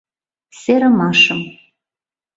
[0.59, 1.41] Серымашым.